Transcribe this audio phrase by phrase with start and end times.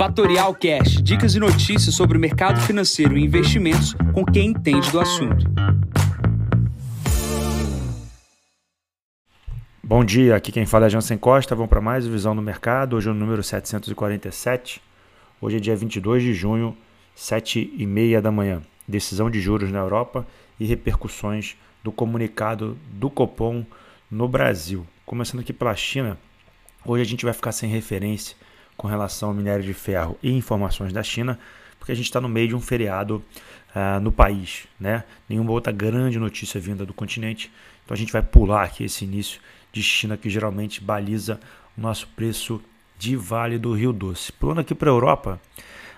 [0.00, 4.98] Fatorial Cash, dicas e notícias sobre o mercado financeiro e investimentos com quem entende do
[4.98, 5.44] assunto.
[9.84, 11.54] Bom dia, aqui quem fala é Jansen Costa.
[11.54, 12.96] Vamos para mais Visão no Mercado.
[12.96, 14.80] Hoje é o número 747.
[15.38, 16.74] Hoje é dia 22 de junho,
[17.14, 18.62] 7 e meia da manhã.
[18.88, 20.26] Decisão de juros na Europa
[20.58, 23.66] e repercussões do comunicado do Copom
[24.10, 24.86] no Brasil.
[25.04, 26.16] Começando aqui pela China,
[26.86, 28.34] hoje a gente vai ficar sem referência
[28.80, 31.38] com relação ao minério de ferro e informações da China,
[31.78, 33.22] porque a gente está no meio de um feriado
[33.76, 35.04] uh, no país, né?
[35.28, 37.52] Nenhuma outra grande notícia vinda do continente.
[37.84, 39.38] Então a gente vai pular aqui esse início
[39.70, 41.38] de China que geralmente baliza
[41.76, 42.58] o nosso preço
[42.98, 44.32] de Vale do Rio Doce.
[44.32, 45.38] Pulando aqui para a Europa,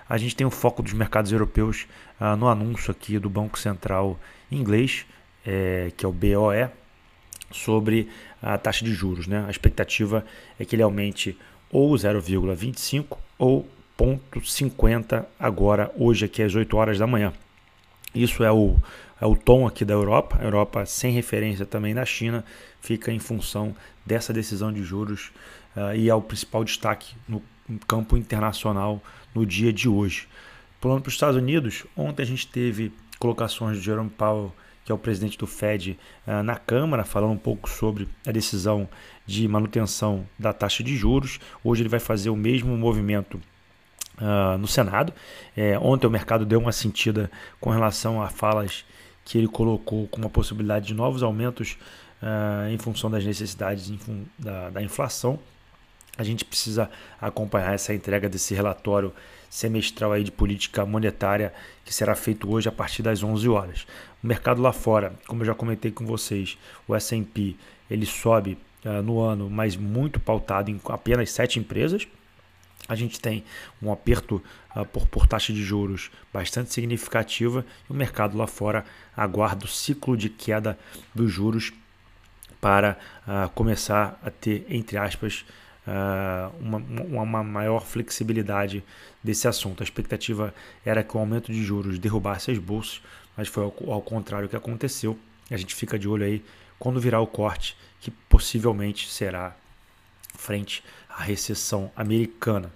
[0.09, 1.87] a gente tem o foco dos mercados europeus
[2.19, 4.19] uh, no anúncio aqui do Banco Central
[4.51, 5.05] inglês,
[5.45, 6.69] é, que é o BOE,
[7.49, 8.09] sobre
[8.41, 9.25] a taxa de juros.
[9.25, 9.45] Né?
[9.47, 10.25] A expectativa
[10.59, 11.37] é que ele aumente
[11.73, 17.33] ou 0,25 ou 0,50 agora, hoje aqui às 8 horas da manhã.
[18.13, 18.77] Isso é o,
[19.19, 20.37] é o tom aqui da Europa.
[20.39, 22.45] A Europa, sem referência também na China,
[22.79, 25.31] fica em função dessa decisão de juros
[25.75, 27.41] uh, e é o principal destaque no
[27.87, 29.01] campo internacional
[29.33, 30.27] no dia de hoje.
[30.79, 34.95] Pulando para os Estados Unidos, ontem a gente teve colocações de Jerome Powell que é
[34.95, 38.87] o presidente do Fed, uh, na Câmara, falando um pouco sobre a decisão
[39.25, 41.39] de manutenção da taxa de juros.
[41.63, 43.39] Hoje ele vai fazer o mesmo movimento
[44.19, 45.13] uh, no Senado.
[45.55, 48.85] É, ontem o mercado deu uma sentida com relação a falas
[49.25, 51.77] que ele colocou com uma possibilidade de novos aumentos
[52.21, 53.91] uh, em função das necessidades
[54.37, 55.39] da, da inflação.
[56.17, 59.11] A gente precisa acompanhar essa entrega desse relatório
[59.53, 61.53] semestral aí de política monetária
[61.85, 63.85] que será feito hoje a partir das 11 horas.
[64.23, 66.57] O mercado lá fora, como eu já comentei com vocês,
[66.87, 67.55] o S&P
[67.87, 72.07] ele sobe uh, no ano, mas muito pautado em apenas sete empresas.
[72.89, 73.43] A gente tem
[73.79, 74.41] um aperto
[74.75, 78.83] uh, por, por taxa de juros bastante significativa e o mercado lá fora
[79.15, 80.79] aguarda o ciclo de queda
[81.13, 81.71] dos juros
[82.59, 82.97] para
[83.27, 85.45] uh, começar a ter, entre aspas,
[85.87, 86.82] uh, uma,
[87.23, 88.83] uma maior flexibilidade
[89.23, 89.81] desse assunto.
[89.81, 90.53] A expectativa
[90.85, 93.01] era que o aumento de juros derrubasse as bolsas,
[93.35, 95.17] mas foi ao, ao contrário que aconteceu.
[95.49, 96.43] A gente fica de olho aí
[96.77, 99.55] quando virar o corte, que possivelmente será
[100.35, 102.71] frente à recessão americana.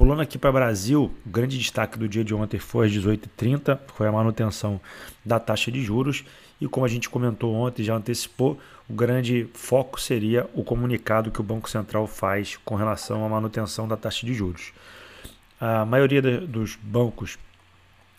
[0.00, 4.08] Pulando aqui para Brasil, o grande destaque do dia de ontem foi às 18h30, foi
[4.08, 4.80] a manutenção
[5.22, 6.24] da taxa de juros.
[6.58, 11.38] E como a gente comentou ontem, já antecipou, o grande foco seria o comunicado que
[11.38, 14.72] o Banco Central faz com relação à manutenção da taxa de juros.
[15.60, 17.38] A maioria dos bancos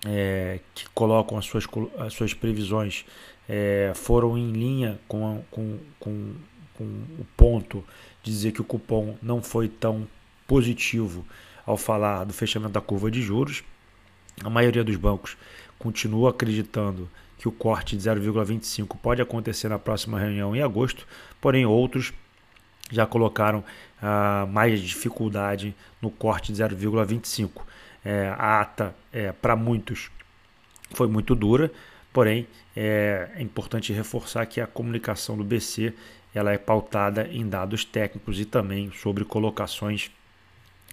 [0.06, 1.66] é, que colocam as suas,
[1.98, 3.06] as suas previsões
[3.50, 6.36] é, foram em linha com, com, com,
[6.76, 7.84] com o ponto
[8.22, 10.08] de dizer que o cupom não foi tão
[10.46, 11.26] positivo
[11.72, 13.64] ao falar do fechamento da curva de juros.
[14.44, 15.38] A maioria dos bancos
[15.80, 21.08] continua acreditando que o corte de 0,25 pode acontecer na próxima reunião em agosto,
[21.40, 22.14] porém outros
[22.92, 23.64] já colocaram
[24.02, 27.64] ah, mais dificuldade no corte de 0,25.
[28.04, 30.12] É, a ata, é, para muitos,
[30.94, 31.72] foi muito dura,
[32.12, 35.94] porém é, é, importante reforçar que a comunicação do BC
[36.34, 40.12] ela é pautada em dados técnicos e também sobre colocações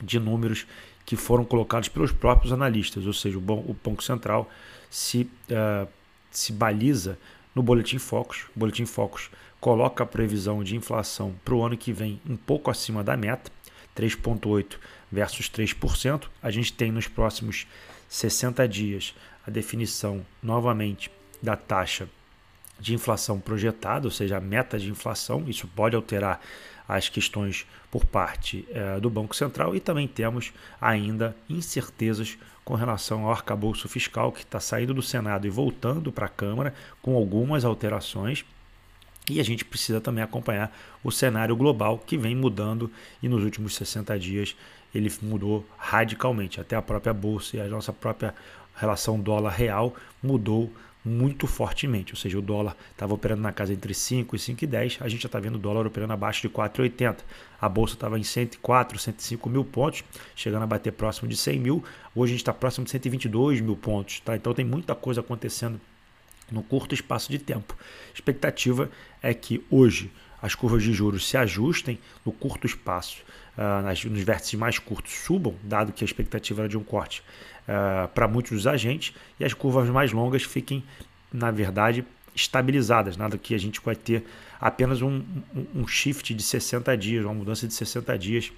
[0.02, 0.66] de números
[1.04, 4.48] que foram colocados pelos próprios analistas, ou seja, o, o Banco Central
[4.90, 5.88] se, uh,
[6.30, 7.18] se baliza
[7.54, 8.44] no Boletim Focus.
[8.54, 12.70] O Boletim Focus coloca a previsão de inflação para o ano que vem um pouco
[12.70, 13.50] acima da meta,
[13.96, 14.76] 3,8%
[15.10, 16.24] versus 3%.
[16.42, 17.66] A gente tem nos próximos
[18.08, 19.14] 60 dias
[19.46, 21.10] a definição novamente
[21.42, 22.08] da taxa
[22.78, 25.44] de inflação projetada, ou seja, a meta de inflação.
[25.48, 26.40] Isso pode alterar
[26.88, 33.24] as questões por parte eh, do Banco Central e também temos ainda incertezas com relação
[33.24, 37.64] ao arcabouço fiscal que está saindo do Senado e voltando para a Câmara com algumas
[37.64, 38.44] alterações.
[39.28, 42.90] E a gente precisa também acompanhar o cenário global que vem mudando
[43.22, 44.56] e nos últimos 60 dias
[44.94, 46.60] ele mudou radicalmente.
[46.60, 48.34] Até a própria bolsa e a nossa própria
[48.74, 50.72] relação dólar real mudou
[51.04, 55.08] muito fortemente, ou seja, o dólar estava operando na casa entre 5 e 5,10, a
[55.08, 57.18] gente já está vendo o dólar operando abaixo de 4,80.
[57.60, 60.04] A bolsa estava em 104, 105 mil pontos,
[60.34, 61.84] chegando a bater próximo de 100 mil,
[62.14, 64.36] hoje a gente está próximo de 122 mil pontos, tá?
[64.36, 65.80] então tem muita coisa acontecendo
[66.50, 67.76] no curto espaço de tempo.
[67.78, 68.90] A expectativa
[69.22, 70.10] é que hoje
[70.40, 73.18] as curvas de juros se ajustem no curto espaço,
[73.82, 77.22] nas, nos vértices mais curtos subam, dado que a expectativa era de um corte
[77.68, 80.84] uh, para muitos dos agentes, e as curvas mais longas fiquem,
[81.32, 82.04] na verdade,
[82.34, 84.24] estabilizadas, nada que a gente vai ter
[84.60, 85.22] apenas um,
[85.54, 88.52] um, um shift de 60 dias, uma mudança de 60 dias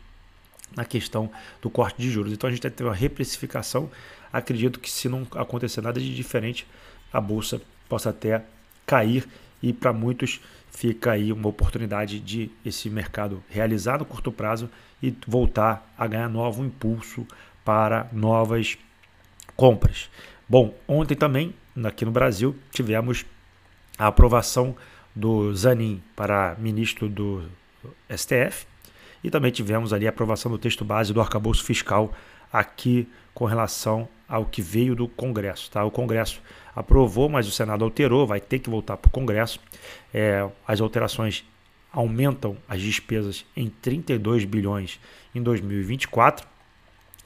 [0.76, 1.30] na questão
[1.62, 2.32] do corte de juros.
[2.32, 3.90] Então a gente vai ter uma reprecificação.
[4.32, 6.66] Acredito que se não acontecer nada de diferente,
[7.12, 8.44] a bolsa possa até
[8.86, 9.26] cair
[9.62, 10.40] e para muitos
[10.70, 14.70] fica aí uma oportunidade de esse mercado realizar no curto prazo
[15.02, 17.26] e voltar a ganhar novo impulso
[17.64, 18.78] para novas
[19.56, 20.08] compras.
[20.48, 21.54] Bom, ontem também
[21.84, 23.24] aqui no Brasil tivemos
[23.98, 24.74] a aprovação
[25.14, 27.44] do Zanin para ministro do
[28.08, 28.66] STF
[29.22, 32.12] e também tivemos ali a aprovação do texto base do arcabouço fiscal
[32.52, 35.70] aqui com relação ao que veio do Congresso.
[35.70, 35.84] Tá?
[35.84, 36.40] O Congresso
[36.74, 39.60] aprovou, mas o Senado alterou, vai ter que voltar para o Congresso.
[40.14, 41.44] É, as alterações
[41.92, 45.00] aumentam as despesas em 32 bilhões
[45.34, 46.46] em 2024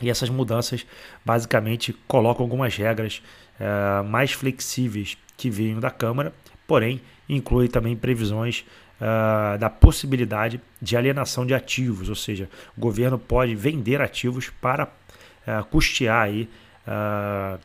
[0.00, 0.86] e essas mudanças
[1.24, 3.22] basicamente colocam algumas regras
[3.60, 6.32] é, mais flexíveis que vinham da Câmara,
[6.66, 8.64] porém inclui também previsões
[9.00, 14.84] uh, da possibilidade de alienação de ativos, ou seja, o governo pode vender ativos para
[14.84, 16.48] uh, custear aí,
[16.86, 17.58] uh,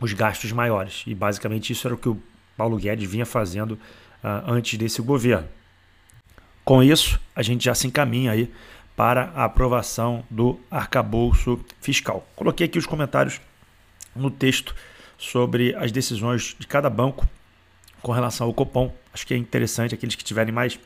[0.00, 1.02] os gastos maiores.
[1.06, 2.22] E basicamente isso era o que o
[2.56, 3.78] Paulo Guedes vinha fazendo
[4.46, 5.48] antes desse governo.
[6.64, 8.52] Com isso, a gente já se encaminha aí
[8.96, 12.28] para a aprovação do arcabouço fiscal.
[12.34, 13.40] Coloquei aqui os comentários
[14.14, 14.74] no texto
[15.16, 17.28] sobre as decisões de cada banco
[18.02, 18.92] com relação ao Copom.
[19.12, 20.78] Acho que é interessante aqueles que tiverem mais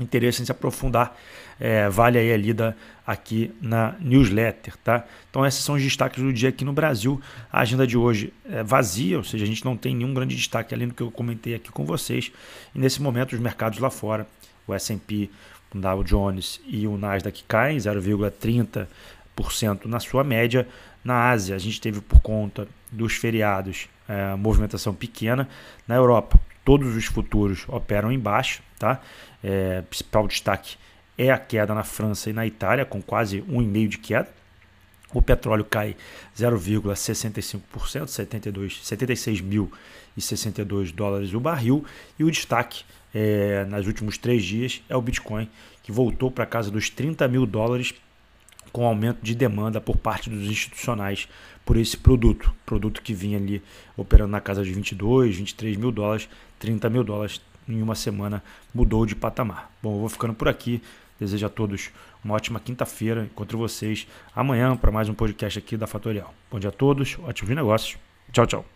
[0.00, 1.16] interesse em se aprofundar,
[1.58, 2.76] é, vale aí a lida
[3.06, 5.04] aqui na newsletter, tá?
[5.30, 7.20] Então esses são os destaques do dia aqui no Brasil.
[7.50, 10.74] A agenda de hoje é vazia, ou seja, a gente não tem nenhum grande destaque
[10.74, 12.30] além do que eu comentei aqui com vocês.
[12.74, 14.26] E nesse momento os mercados lá fora,
[14.66, 15.30] o S&P,
[15.74, 20.68] o Dow Jones e o Nasdaq caem 0,30% na sua média.
[21.02, 25.48] Na Ásia, a gente teve por conta dos feriados é, movimentação pequena.
[25.86, 28.62] Na Europa, todos os futuros operam em baixo.
[28.78, 29.00] Tá?
[29.42, 30.76] É, principal destaque
[31.16, 34.28] é a queda na França e na Itália, com quase 1,5% de queda.
[35.14, 35.96] O petróleo cai
[36.36, 41.84] 0,65%, 72, 76.062 dólares o barril.
[42.18, 45.48] E o destaque é, nos últimos três dias é o Bitcoin,
[45.82, 47.94] que voltou para casa dos 30 mil dólares
[48.76, 51.26] com aumento de demanda por parte dos institucionais
[51.64, 52.54] por esse produto.
[52.66, 53.62] Produto que vinha ali
[53.96, 56.28] operando na casa de 22, 23 mil dólares,
[56.58, 58.44] 30 mil dólares em uma semana
[58.74, 59.72] mudou de patamar.
[59.82, 60.82] Bom, eu vou ficando por aqui.
[61.18, 61.90] Desejo a todos
[62.22, 63.24] uma ótima quinta-feira.
[63.24, 66.34] Encontro vocês amanhã para mais um podcast aqui da Fatorial.
[66.50, 67.96] Bom dia a todos, ótimos negócios.
[68.30, 68.75] Tchau, tchau.